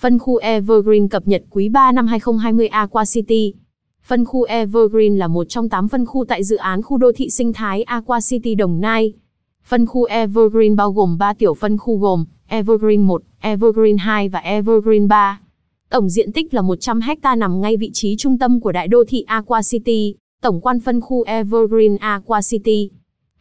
[0.00, 3.54] Phân khu Evergreen cập nhật quý 3 năm 2020 Aqua City.
[4.06, 7.30] Phân khu Evergreen là một trong 8 phân khu tại dự án khu đô thị
[7.30, 9.12] sinh thái Aqua City Đồng Nai.
[9.64, 14.38] Phân khu Evergreen bao gồm 3 tiểu phân khu gồm Evergreen 1, Evergreen 2 và
[14.38, 15.40] Evergreen 3.
[15.90, 19.04] Tổng diện tích là 100 ha nằm ngay vị trí trung tâm của đại đô
[19.08, 22.90] thị Aqua City, tổng quan phân khu Evergreen Aqua City.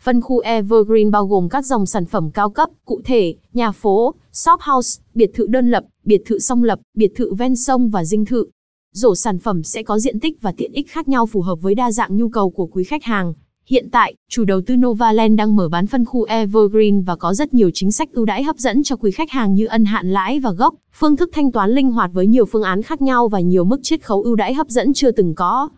[0.07, 4.13] Phân khu Evergreen bao gồm các dòng sản phẩm cao cấp, cụ thể, nhà phố,
[4.31, 8.05] shop house, biệt thự đơn lập, biệt thự song lập, biệt thự ven sông và
[8.05, 8.45] dinh thự.
[8.93, 11.75] Rổ sản phẩm sẽ có diện tích và tiện ích khác nhau phù hợp với
[11.75, 13.33] đa dạng nhu cầu của quý khách hàng.
[13.65, 17.53] Hiện tại, chủ đầu tư Novaland đang mở bán phân khu Evergreen và có rất
[17.53, 20.39] nhiều chính sách ưu đãi hấp dẫn cho quý khách hàng như ân hạn lãi
[20.39, 23.39] và gốc, phương thức thanh toán linh hoạt với nhiều phương án khác nhau và
[23.39, 25.69] nhiều mức chiết khấu ưu đãi hấp dẫn chưa từng có.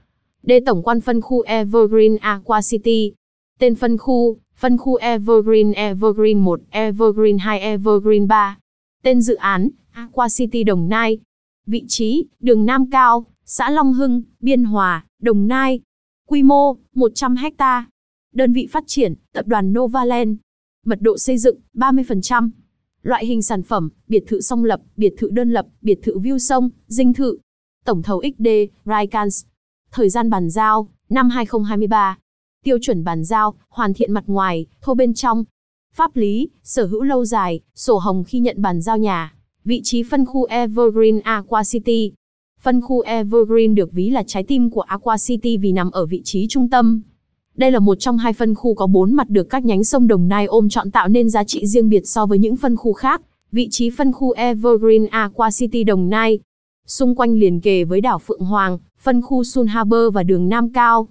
[0.43, 3.13] Đề tổng quan phân khu Evergreen Aqua City.
[3.59, 8.57] Tên phân khu, phân khu Evergreen Evergreen 1, Evergreen 2, Evergreen 3.
[9.03, 11.19] Tên dự án, Aqua City Đồng Nai.
[11.65, 15.79] Vị trí, đường Nam Cao, xã Long Hưng, Biên Hòa, Đồng Nai.
[16.27, 17.85] Quy mô, 100 ha.
[18.33, 20.37] Đơn vị phát triển, tập đoàn Novaland.
[20.85, 22.49] Mật độ xây dựng, 30%.
[23.01, 26.37] Loại hình sản phẩm, biệt thự song lập, biệt thự đơn lập, biệt thự view
[26.37, 27.37] sông, dinh thự.
[27.85, 28.47] Tổng thầu XD,
[28.85, 29.45] Raikans.
[29.91, 32.17] Thời gian bàn giao, năm 2023.
[32.63, 35.43] Tiêu chuẩn bàn giao, hoàn thiện mặt ngoài, thô bên trong.
[35.95, 39.33] Pháp lý, sở hữu lâu dài, sổ hồng khi nhận bàn giao nhà.
[39.65, 42.11] Vị trí phân khu Evergreen Aqua City.
[42.61, 46.21] Phân khu Evergreen được ví là trái tim của Aqua City vì nằm ở vị
[46.23, 47.01] trí trung tâm.
[47.55, 50.27] Đây là một trong hai phân khu có bốn mặt được các nhánh sông Đồng
[50.27, 53.21] Nai ôm trọn tạo nên giá trị riêng biệt so với những phân khu khác.
[53.51, 56.39] Vị trí phân khu Evergreen Aqua City Đồng Nai.
[56.87, 60.73] Xung quanh liền kề với đảo Phượng Hoàng, phân khu Sun Harbor và đường Nam
[60.73, 61.07] Cao.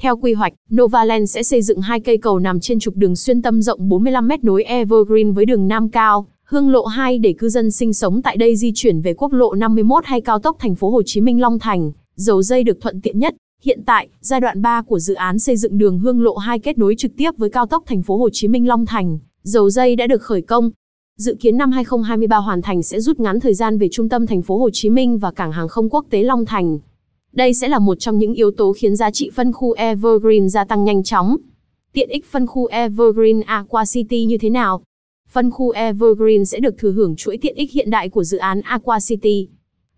[0.00, 3.42] Theo quy hoạch, Novaland sẽ xây dựng hai cây cầu nằm trên trục đường xuyên
[3.42, 7.48] tâm rộng 45 mét nối Evergreen với đường Nam Cao, hương lộ 2 để cư
[7.48, 10.74] dân sinh sống tại đây di chuyển về quốc lộ 51 hay cao tốc thành
[10.74, 13.34] phố Hồ Chí Minh Long Thành, dầu dây được thuận tiện nhất.
[13.62, 16.78] Hiện tại, giai đoạn 3 của dự án xây dựng đường hương lộ 2 kết
[16.78, 19.96] nối trực tiếp với cao tốc thành phố Hồ Chí Minh Long Thành, dầu dây
[19.96, 20.70] đã được khởi công.
[21.16, 24.42] Dự kiến năm 2023 hoàn thành sẽ rút ngắn thời gian về trung tâm thành
[24.42, 26.78] phố Hồ Chí Minh và cảng hàng không quốc tế Long Thành.
[27.32, 30.64] Đây sẽ là một trong những yếu tố khiến giá trị phân khu Evergreen gia
[30.64, 31.36] tăng nhanh chóng.
[31.92, 34.82] Tiện ích phân khu Evergreen Aqua City như thế nào?
[35.30, 38.60] Phân khu Evergreen sẽ được thừa hưởng chuỗi tiện ích hiện đại của dự án
[38.60, 39.48] Aqua City.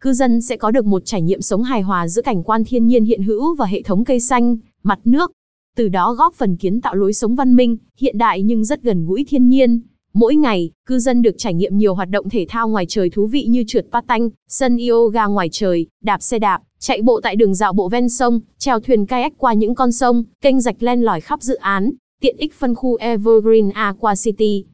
[0.00, 2.86] Cư dân sẽ có được một trải nghiệm sống hài hòa giữa cảnh quan thiên
[2.86, 5.32] nhiên hiện hữu và hệ thống cây xanh, mặt nước.
[5.76, 9.06] Từ đó góp phần kiến tạo lối sống văn minh, hiện đại nhưng rất gần
[9.06, 9.80] gũi thiên nhiên.
[10.12, 13.26] Mỗi ngày, cư dân được trải nghiệm nhiều hoạt động thể thao ngoài trời thú
[13.26, 17.54] vị như trượt patin, sân yoga ngoài trời, đạp xe đạp, chạy bộ tại đường
[17.54, 21.20] dạo bộ ven sông, chèo thuyền kayak qua những con sông, kênh rạch len lỏi
[21.20, 24.64] khắp dự án, tiện ích phân khu Evergreen Aqua City.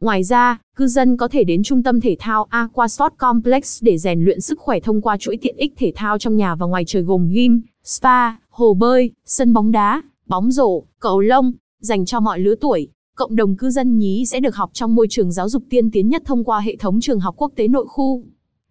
[0.00, 3.98] Ngoài ra, cư dân có thể đến trung tâm thể thao Aqua Sport Complex để
[3.98, 6.84] rèn luyện sức khỏe thông qua chuỗi tiện ích thể thao trong nhà và ngoài
[6.86, 12.20] trời gồm gym, spa, hồ bơi, sân bóng đá, bóng rổ, cầu lông, dành cho
[12.20, 12.88] mọi lứa tuổi.
[13.16, 16.08] Cộng đồng cư dân nhí sẽ được học trong môi trường giáo dục tiên tiến
[16.08, 18.24] nhất thông qua hệ thống trường học quốc tế nội khu.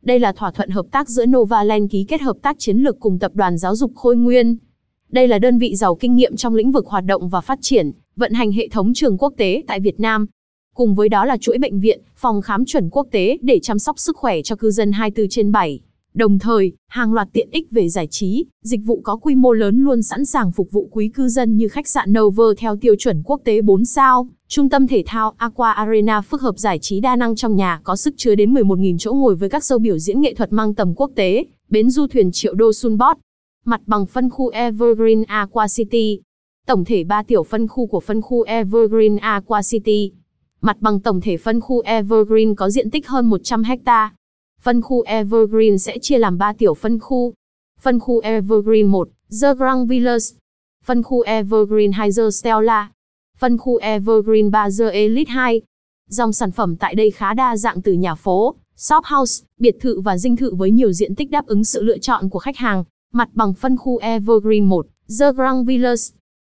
[0.05, 3.19] Đây là thỏa thuận hợp tác giữa Novaland ký kết hợp tác chiến lược cùng
[3.19, 4.57] tập đoàn giáo dục Khôi Nguyên.
[5.09, 7.91] Đây là đơn vị giàu kinh nghiệm trong lĩnh vực hoạt động và phát triển,
[8.15, 10.25] vận hành hệ thống trường quốc tế tại Việt Nam.
[10.75, 13.99] Cùng với đó là chuỗi bệnh viện, phòng khám chuẩn quốc tế để chăm sóc
[13.99, 15.79] sức khỏe cho cư dân 24 trên 7.
[16.15, 19.83] Đồng thời, hàng loạt tiện ích về giải trí, dịch vụ có quy mô lớn
[19.83, 23.23] luôn sẵn sàng phục vụ quý cư dân như khách sạn Nover theo tiêu chuẩn
[23.23, 27.15] quốc tế 4 sao, trung tâm thể thao Aqua Arena phức hợp giải trí đa
[27.15, 30.21] năng trong nhà có sức chứa đến 11.000 chỗ ngồi với các show biểu diễn
[30.21, 33.17] nghệ thuật mang tầm quốc tế, bến du thuyền triệu đô Sunbot.
[33.65, 36.19] Mặt bằng phân khu Evergreen Aqua City.
[36.67, 40.11] Tổng thể 3 tiểu phân khu của phân khu Evergreen Aqua City.
[40.61, 44.13] Mặt bằng tổng thể phân khu Evergreen có diện tích hơn 100 ha.
[44.65, 47.33] Phân khu Evergreen sẽ chia làm 3 tiểu phân khu.
[47.81, 49.09] Phân khu Evergreen 1,
[49.41, 50.33] The Grand Villas.
[50.85, 52.91] Phân khu Evergreen 2 The Stella.
[53.37, 55.61] Phân khu Evergreen 3 The Elite 2.
[56.09, 60.01] Dòng sản phẩm tại đây khá đa dạng từ nhà phố, shop house, biệt thự
[60.01, 62.83] và dinh thự với nhiều diện tích đáp ứng sự lựa chọn của khách hàng.
[63.13, 64.87] Mặt bằng phân khu Evergreen 1,
[65.19, 66.13] The Grand Villas.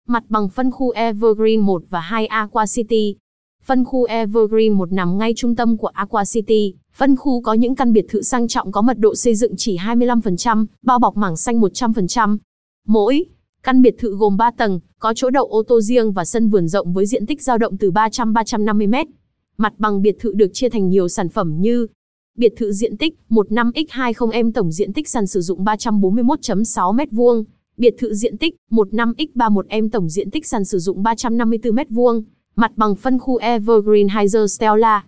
[0.08, 3.16] Mặt bằng phân khu Evergreen 1 và 2 Aqua City.
[3.64, 6.74] Phân khu Evergreen 1 nằm ngay trung tâm của Aqua City.
[6.94, 9.76] Phân khu có những căn biệt thự sang trọng có mật độ xây dựng chỉ
[9.76, 12.38] 25%, bao bọc mảng xanh 100%.
[12.86, 13.24] Mỗi
[13.62, 16.68] căn biệt thự gồm 3 tầng, có chỗ đậu ô tô riêng và sân vườn
[16.68, 19.06] rộng với diện tích dao động từ 300-350 mét.
[19.56, 21.86] Mặt bằng biệt thự được chia thành nhiều sản phẩm như
[22.38, 27.44] Biệt thự diện tích 15x20m tổng diện tích sàn sử dụng 341.6 m2.
[27.76, 32.22] Biệt thự diện tích 15x31m tổng diện tích sàn sử dụng 354 m2.
[32.60, 35.04] Mặt bằng phân khu Evergreen Heiser Stella.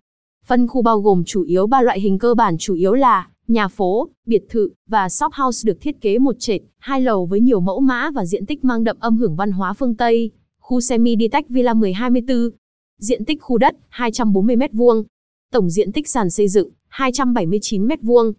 [0.46, 3.68] Phân khu bao gồm chủ yếu ba loại hình cơ bản chủ yếu là nhà
[3.68, 7.60] phố, biệt thự và shop house được thiết kế một trệt, hai lầu với nhiều
[7.60, 10.30] mẫu mã và diện tích mang đậm âm hưởng văn hóa phương Tây.
[10.60, 12.50] Khu semi-detached Villa 1024.
[12.98, 15.04] Diện tích khu đất 240 m2.
[15.52, 18.32] Tổng diện tích sàn xây dựng 279 m2.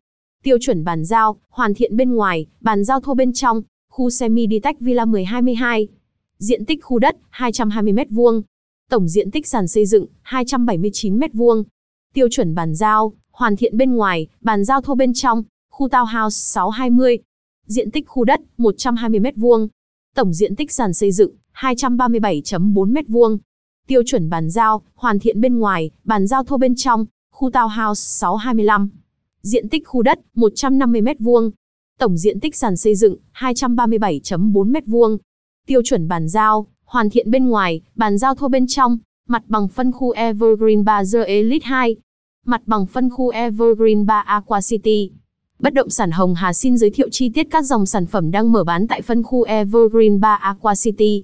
[0.44, 4.80] Tiêu chuẩn bàn giao, hoàn thiện bên ngoài, bàn giao thô bên trong, khu semi-detached
[4.80, 5.88] Villa 1022.
[6.38, 8.42] Diện tích khu đất 220 m2.
[8.90, 11.64] Tổng diện tích sàn xây dựng 279 m2.
[12.14, 16.30] Tiêu chuẩn bàn giao, hoàn thiện bên ngoài, bàn giao thô bên trong, khu townhouse
[16.30, 17.20] 620.
[17.68, 19.68] Diện tích khu đất 120 m2.
[20.16, 23.38] Tổng diện tích sàn xây dựng 237.4 m2.
[23.88, 27.94] Tiêu chuẩn bàn giao, hoàn thiện bên ngoài, bàn giao thô bên trong, khu townhouse
[27.94, 28.90] 625.
[29.42, 31.52] Diện tích khu đất 150 m2.
[32.00, 35.18] Tổng diện tích sàn xây dựng 237.4 m2.
[35.68, 38.98] Tiêu chuẩn bàn giao, hoàn thiện bên ngoài, bàn giao thô bên trong,
[39.28, 41.96] mặt bằng phân khu Evergreen 3 The Elite 2,
[42.46, 45.12] mặt bằng phân khu Evergreen 3 Aqua City.
[45.60, 48.52] Bất động sản Hồng Hà xin giới thiệu chi tiết các dòng sản phẩm đang
[48.52, 51.24] mở bán tại phân khu Evergreen 3 Aqua City.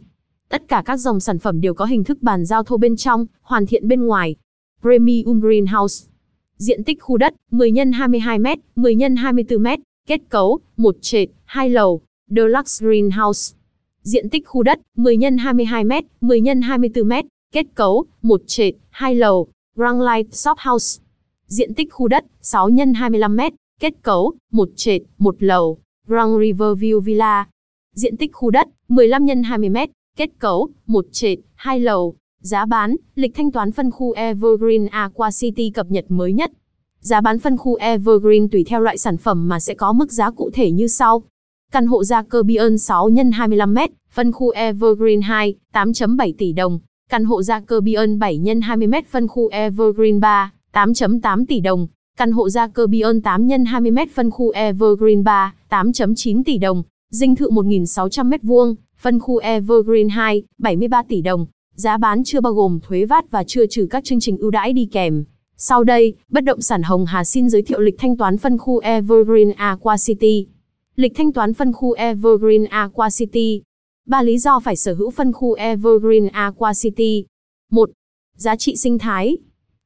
[0.50, 3.26] Tất cả các dòng sản phẩm đều có hình thức bàn giao thô bên trong,
[3.42, 4.36] hoàn thiện bên ngoài.
[4.82, 6.10] Premium Greenhouse.
[6.58, 8.46] Diện tích khu đất 10 x 22 m,
[8.76, 9.68] 10 x 24 m,
[10.08, 13.56] kết cấu một trệt, hai lầu, Deluxe Greenhouse.
[14.04, 15.92] Diện tích khu đất 10 x 22 m,
[16.22, 17.14] 10 x 24 m,
[17.54, 21.02] kết cấu một trệt, hai lầu, Grand Light Shop House.
[21.48, 23.40] Diện tích khu đất 6 x 25 m,
[23.80, 27.48] kết cấu một trệt, một lầu, Grand Riverview Villa.
[27.96, 29.78] Diện tích khu đất 15 x 20 m,
[30.18, 32.16] kết cấu một trệt, hai lầu.
[32.42, 36.52] Giá bán, lịch thanh toán phân khu Evergreen Aqua City cập nhật mới nhất.
[37.00, 40.32] Giá bán phân khu Evergreen tùy theo loại sản phẩm mà sẽ có mức giá
[40.32, 41.24] cụ thể như sau.
[41.74, 46.80] Căn hộ gia cơ Bion 6 x 25m, phân khu Evergreen 2, 8.7 tỷ đồng.
[47.10, 51.88] Căn hộ gia cơ Bion 7 x 20m, phân khu Evergreen 3, 8.8 tỷ đồng.
[52.18, 56.84] Căn hộ gia cơ Bion 8 x 20m, phân khu Evergreen 3, 8.9 tỷ đồng.
[57.12, 61.46] Dinh thự 1.600m2, phân khu Evergreen 2, 73 tỷ đồng.
[61.76, 64.74] Giá bán chưa bao gồm thuế VAT và chưa trừ các chương trình ưu đãi
[64.74, 65.24] đi kèm.
[65.58, 68.80] Sau đây, bất động sản Hồng Hà xin giới thiệu lịch thanh toán phân khu
[68.80, 70.48] Evergreen Aqua City.
[71.00, 73.62] Lịch thanh toán phân khu Evergreen Aqua City.
[74.08, 77.26] Ba lý do phải sở hữu phân khu Evergreen Aqua City.
[77.72, 77.90] 1.
[78.38, 79.38] Giá trị sinh thái.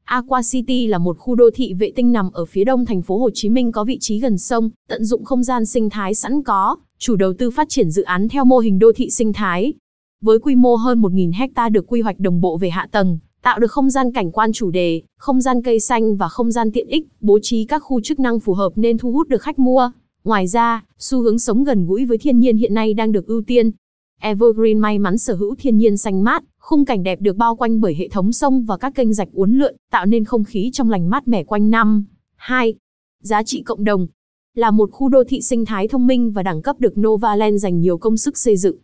[0.03, 3.17] Aqua City là một khu đô thị vệ tinh nằm ở phía đông thành phố
[3.17, 6.43] Hồ Chí Minh có vị trí gần sông, tận dụng không gian sinh thái sẵn
[6.43, 9.73] có, chủ đầu tư phát triển dự án theo mô hình đô thị sinh thái.
[10.21, 13.59] Với quy mô hơn 1.000 hecta được quy hoạch đồng bộ về hạ tầng, tạo
[13.59, 16.87] được không gian cảnh quan chủ đề, không gian cây xanh và không gian tiện
[16.87, 19.91] ích, bố trí các khu chức năng phù hợp nên thu hút được khách mua.
[20.23, 23.41] Ngoài ra, xu hướng sống gần gũi với thiên nhiên hiện nay đang được ưu
[23.41, 23.71] tiên.
[24.19, 27.81] Evergreen may mắn sở hữu thiên nhiên xanh mát, khung cảnh đẹp được bao quanh
[27.81, 30.89] bởi hệ thống sông và các kênh rạch uốn lượn, tạo nên không khí trong
[30.89, 32.05] lành mát mẻ quanh năm.
[32.35, 32.75] 2.
[33.21, 34.07] Giá trị cộng đồng
[34.55, 37.79] là một khu đô thị sinh thái thông minh và đẳng cấp được Novaland dành
[37.79, 38.77] nhiều công sức xây dựng.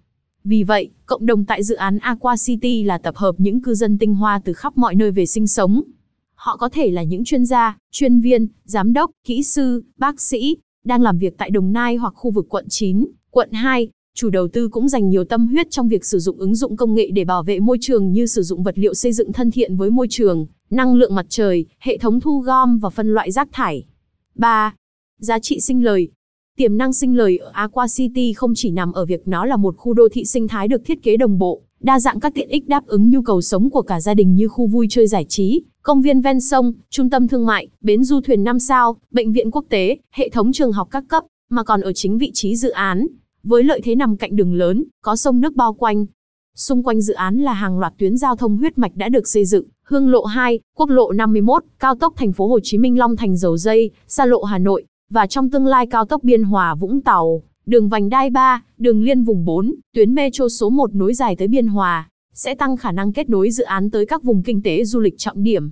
[0.43, 3.97] Vì vậy, cộng đồng tại dự án Aqua City là tập hợp những cư dân
[3.97, 5.81] tinh hoa từ khắp mọi nơi về sinh sống.
[6.35, 10.57] Họ có thể là những chuyên gia, chuyên viên, giám đốc, kỹ sư, bác sĩ,
[10.89, 13.89] đang làm việc tại Đồng Nai hoặc khu vực quận 9, quận 2.
[14.15, 16.93] Chủ đầu tư cũng dành nhiều tâm huyết trong việc sử dụng ứng dụng công
[16.93, 19.77] nghệ để bảo vệ môi trường như sử dụng vật liệu xây dựng thân thiện
[19.77, 23.49] với môi trường, năng lượng mặt trời, hệ thống thu gom và phân loại rác
[23.51, 23.85] thải.
[24.35, 24.73] 3.
[25.19, 26.09] Giá trị sinh lời
[26.57, 29.77] Tiềm năng sinh lời ở Aqua City không chỉ nằm ở việc nó là một
[29.77, 32.67] khu đô thị sinh thái được thiết kế đồng bộ, đa dạng các tiện ích
[32.67, 35.61] đáp ứng nhu cầu sống của cả gia đình như khu vui chơi giải trí,
[35.83, 39.51] công viên ven sông, trung tâm thương mại, bến du thuyền 5 sao, bệnh viện
[39.51, 42.69] quốc tế, hệ thống trường học các cấp, mà còn ở chính vị trí dự
[42.69, 43.07] án.
[43.43, 46.05] Với lợi thế nằm cạnh đường lớn, có sông nước bao quanh.
[46.55, 49.45] Xung quanh dự án là hàng loạt tuyến giao thông huyết mạch đã được xây
[49.45, 53.15] dựng, Hương lộ 2, Quốc lộ 51, cao tốc thành phố Hồ Chí Minh Long
[53.15, 56.75] Thành Dầu Dây, xa lộ Hà Nội, và trong tương lai cao tốc Biên Hòa
[56.75, 61.13] Vũng Tàu, đường vành đai 3, đường liên vùng 4, tuyến metro số 1 nối
[61.13, 62.09] dài tới Biên Hòa,
[62.39, 65.13] sẽ tăng khả năng kết nối dự án tới các vùng kinh tế du lịch
[65.17, 65.71] trọng điểm.